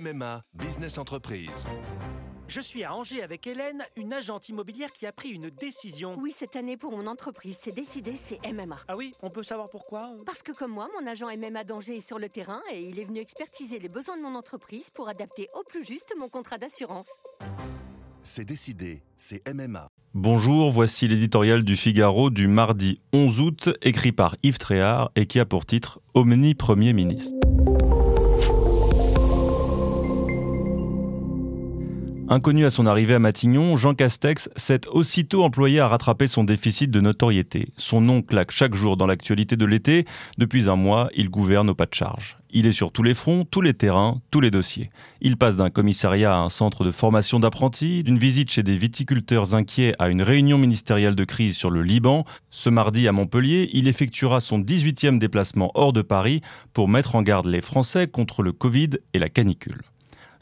MMA 0.00 0.40
Business 0.54 0.96
Entreprise. 0.98 1.66
Je 2.48 2.60
suis 2.60 2.84
à 2.84 2.94
Angers 2.94 3.22
avec 3.22 3.46
Hélène, 3.46 3.84
une 3.96 4.12
agente 4.12 4.48
immobilière 4.48 4.90
qui 4.92 5.06
a 5.06 5.12
pris 5.12 5.28
une 5.28 5.50
décision. 5.50 6.16
Oui, 6.18 6.34
cette 6.36 6.56
année 6.56 6.76
pour 6.76 6.90
mon 6.92 7.06
entreprise, 7.06 7.58
c'est 7.60 7.74
décidé, 7.74 8.14
c'est 8.16 8.40
MMA. 8.50 8.76
Ah 8.88 8.96
oui, 8.96 9.12
on 9.22 9.30
peut 9.30 9.42
savoir 9.42 9.68
pourquoi? 9.68 10.12
Parce 10.24 10.42
que 10.42 10.52
comme 10.52 10.72
moi, 10.72 10.88
mon 10.98 11.06
agent 11.06 11.26
MMA 11.36 11.64
d'Angers 11.64 11.98
est 11.98 12.06
sur 12.06 12.18
le 12.18 12.28
terrain 12.28 12.60
et 12.72 12.82
il 12.82 12.98
est 12.98 13.04
venu 13.04 13.20
expertiser 13.20 13.78
les 13.78 13.88
besoins 13.88 14.16
de 14.16 14.22
mon 14.22 14.34
entreprise 14.34 14.90
pour 14.90 15.08
adapter 15.08 15.48
au 15.54 15.62
plus 15.64 15.84
juste 15.84 16.14
mon 16.18 16.28
contrat 16.28 16.56
d'assurance. 16.58 17.10
C'est 18.22 18.44
décidé, 18.44 19.02
c'est 19.16 19.42
MMA. 19.52 19.88
Bonjour, 20.14 20.70
voici 20.70 21.08
l'éditorial 21.08 21.62
du 21.62 21.76
Figaro 21.76 22.30
du 22.30 22.48
mardi 22.48 23.00
11 23.12 23.40
août, 23.40 23.70
écrit 23.82 24.12
par 24.12 24.36
Yves 24.42 24.58
Tréhard 24.58 25.10
et 25.14 25.26
qui 25.26 25.38
a 25.40 25.44
pour 25.44 25.66
titre 25.66 26.00
Omni 26.14 26.54
Premier 26.54 26.92
ministre. 26.92 27.32
Inconnu 32.32 32.64
à 32.64 32.70
son 32.70 32.86
arrivée 32.86 33.14
à 33.14 33.18
Matignon, 33.18 33.76
Jean 33.76 33.92
Castex 33.92 34.50
s'est 34.54 34.86
aussitôt 34.86 35.42
employé 35.42 35.80
à 35.80 35.88
rattraper 35.88 36.28
son 36.28 36.44
déficit 36.44 36.88
de 36.88 37.00
notoriété. 37.00 37.72
Son 37.76 38.00
nom 38.00 38.22
claque 38.22 38.52
chaque 38.52 38.76
jour 38.76 38.96
dans 38.96 39.08
l'actualité 39.08 39.56
de 39.56 39.64
l'été. 39.64 40.04
Depuis 40.38 40.70
un 40.70 40.76
mois, 40.76 41.10
il 41.16 41.28
gouverne 41.28 41.70
au 41.70 41.74
pas 41.74 41.86
de 41.86 41.94
charge. 41.94 42.38
Il 42.52 42.68
est 42.68 42.72
sur 42.72 42.92
tous 42.92 43.02
les 43.02 43.14
fronts, 43.14 43.44
tous 43.50 43.62
les 43.62 43.74
terrains, 43.74 44.20
tous 44.30 44.40
les 44.40 44.52
dossiers. 44.52 44.90
Il 45.20 45.38
passe 45.38 45.56
d'un 45.56 45.70
commissariat 45.70 46.32
à 46.32 46.38
un 46.38 46.50
centre 46.50 46.84
de 46.84 46.92
formation 46.92 47.40
d'apprentis, 47.40 48.04
d'une 48.04 48.18
visite 48.18 48.52
chez 48.52 48.62
des 48.62 48.76
viticulteurs 48.76 49.56
inquiets 49.56 49.96
à 49.98 50.08
une 50.08 50.22
réunion 50.22 50.56
ministérielle 50.56 51.16
de 51.16 51.24
crise 51.24 51.56
sur 51.56 51.72
le 51.72 51.82
Liban. 51.82 52.24
Ce 52.50 52.70
mardi 52.70 53.08
à 53.08 53.12
Montpellier, 53.12 53.70
il 53.72 53.88
effectuera 53.88 54.38
son 54.38 54.60
18e 54.60 55.18
déplacement 55.18 55.72
hors 55.74 55.92
de 55.92 56.02
Paris 56.02 56.42
pour 56.74 56.88
mettre 56.88 57.16
en 57.16 57.22
garde 57.22 57.46
les 57.46 57.60
Français 57.60 58.06
contre 58.06 58.44
le 58.44 58.52
Covid 58.52 58.90
et 59.14 59.18
la 59.18 59.28
canicule. 59.28 59.82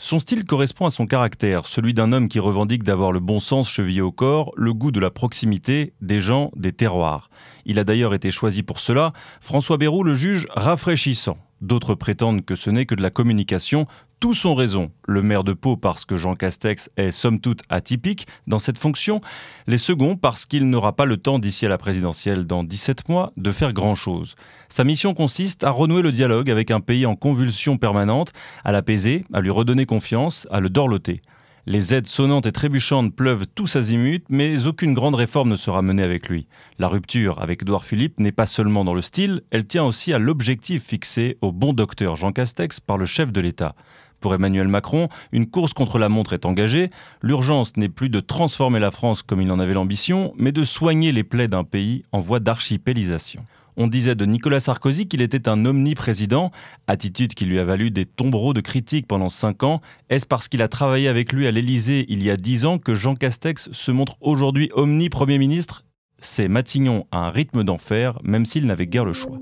Son 0.00 0.20
style 0.20 0.44
correspond 0.44 0.86
à 0.86 0.90
son 0.90 1.06
caractère, 1.06 1.66
celui 1.66 1.92
d'un 1.92 2.12
homme 2.12 2.28
qui 2.28 2.38
revendique 2.38 2.84
d'avoir 2.84 3.10
le 3.10 3.18
bon 3.18 3.40
sens 3.40 3.68
chevillé 3.68 4.00
au 4.00 4.12
corps, 4.12 4.52
le 4.54 4.72
goût 4.72 4.92
de 4.92 5.00
la 5.00 5.10
proximité, 5.10 5.92
des 6.00 6.20
gens, 6.20 6.52
des 6.54 6.72
terroirs. 6.72 7.30
Il 7.66 7.80
a 7.80 7.84
d'ailleurs 7.84 8.14
été 8.14 8.30
choisi 8.30 8.62
pour 8.62 8.78
cela. 8.78 9.12
François 9.40 9.76
Bayrou 9.76 10.04
le 10.04 10.14
juge 10.14 10.46
rafraîchissant. 10.50 11.36
D'autres 11.60 11.96
prétendent 11.96 12.44
que 12.44 12.54
ce 12.54 12.70
n'est 12.70 12.86
que 12.86 12.94
de 12.94 13.02
la 13.02 13.10
communication, 13.10 13.88
tous 14.20 14.44
ont 14.44 14.54
raison. 14.54 14.90
Le 15.06 15.22
maire 15.22 15.44
de 15.44 15.52
Pau 15.52 15.76
parce 15.76 16.04
que 16.04 16.16
Jean 16.16 16.34
Castex 16.34 16.90
est 16.96 17.10
somme 17.10 17.40
toute 17.40 17.62
atypique 17.68 18.26
dans 18.46 18.58
cette 18.58 18.78
fonction, 18.78 19.20
les 19.66 19.78
seconds 19.78 20.16
parce 20.16 20.46
qu'il 20.46 20.68
n'aura 20.68 20.94
pas 20.94 21.04
le 21.04 21.16
temps 21.16 21.38
d'ici 21.38 21.66
à 21.66 21.68
la 21.68 21.78
présidentielle 21.78 22.46
dans 22.46 22.64
17 22.64 23.08
mois 23.08 23.32
de 23.36 23.52
faire 23.52 23.72
grand-chose. 23.72 24.34
Sa 24.68 24.84
mission 24.84 25.14
consiste 25.14 25.64
à 25.64 25.70
renouer 25.70 26.02
le 26.02 26.12
dialogue 26.12 26.50
avec 26.50 26.70
un 26.70 26.80
pays 26.80 27.06
en 27.06 27.16
convulsion 27.16 27.78
permanente, 27.78 28.32
à 28.64 28.72
l'apaiser, 28.72 29.24
à 29.32 29.40
lui 29.40 29.50
redonner 29.50 29.86
confiance, 29.86 30.46
à 30.50 30.60
le 30.60 30.68
dorloter. 30.68 31.22
Les 31.70 31.92
aides 31.92 32.06
sonnantes 32.06 32.46
et 32.46 32.52
trébuchantes 32.52 33.14
pleuvent 33.14 33.46
tous 33.46 33.76
azimuts, 33.76 34.24
mais 34.30 34.64
aucune 34.64 34.94
grande 34.94 35.16
réforme 35.16 35.50
ne 35.50 35.56
sera 35.56 35.82
menée 35.82 36.02
avec 36.02 36.30
lui. 36.30 36.46
La 36.78 36.88
rupture 36.88 37.42
avec 37.42 37.60
Édouard 37.60 37.84
Philippe 37.84 38.18
n'est 38.18 38.32
pas 38.32 38.46
seulement 38.46 38.86
dans 38.86 38.94
le 38.94 39.02
style, 39.02 39.42
elle 39.50 39.66
tient 39.66 39.84
aussi 39.84 40.14
à 40.14 40.18
l'objectif 40.18 40.82
fixé 40.82 41.36
au 41.42 41.52
bon 41.52 41.74
docteur 41.74 42.16
Jean 42.16 42.32
Castex 42.32 42.80
par 42.80 42.96
le 42.96 43.04
chef 43.04 43.32
de 43.32 43.42
l'État. 43.42 43.74
Pour 44.18 44.34
Emmanuel 44.34 44.66
Macron, 44.66 45.10
une 45.30 45.44
course 45.44 45.74
contre 45.74 45.98
la 45.98 46.08
montre 46.08 46.32
est 46.32 46.46
engagée. 46.46 46.88
L'urgence 47.20 47.76
n'est 47.76 47.90
plus 47.90 48.08
de 48.08 48.20
transformer 48.20 48.80
la 48.80 48.90
France 48.90 49.22
comme 49.22 49.42
il 49.42 49.52
en 49.52 49.58
avait 49.58 49.74
l'ambition, 49.74 50.32
mais 50.38 50.52
de 50.52 50.64
soigner 50.64 51.12
les 51.12 51.22
plaies 51.22 51.48
d'un 51.48 51.64
pays 51.64 52.02
en 52.12 52.20
voie 52.20 52.40
d'archipélisation. 52.40 53.44
On 53.80 53.86
disait 53.86 54.16
de 54.16 54.24
Nicolas 54.24 54.58
Sarkozy 54.58 55.06
qu'il 55.06 55.22
était 55.22 55.48
un 55.48 55.64
omniprésident, 55.64 56.50
attitude 56.88 57.34
qui 57.34 57.44
lui 57.44 57.60
a 57.60 57.64
valu 57.64 57.92
des 57.92 58.06
tombereaux 58.06 58.52
de 58.52 58.60
critiques 58.60 59.06
pendant 59.06 59.30
cinq 59.30 59.62
ans. 59.62 59.80
Est-ce 60.10 60.26
parce 60.26 60.48
qu'il 60.48 60.62
a 60.62 60.68
travaillé 60.68 61.06
avec 61.06 61.32
lui 61.32 61.46
à 61.46 61.52
l'Élysée 61.52 62.04
il 62.08 62.24
y 62.24 62.28
a 62.28 62.36
dix 62.36 62.66
ans 62.66 62.78
que 62.78 62.94
Jean 62.94 63.14
Castex 63.14 63.70
se 63.70 63.92
montre 63.92 64.16
aujourd'hui 64.20 64.68
omni-premier 64.74 65.38
ministre? 65.38 65.84
C'est 66.18 66.48
Matignon 66.48 67.06
à 67.12 67.18
un 67.18 67.30
rythme 67.30 67.62
d'enfer, 67.62 68.18
même 68.24 68.46
s'il 68.46 68.66
n'avait 68.66 68.88
guère 68.88 69.04
le 69.04 69.12
choix. 69.12 69.38